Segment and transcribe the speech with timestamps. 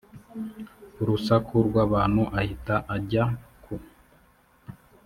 [1.01, 3.23] urusaku rw abantu ahita ajya
[3.63, 3.75] ku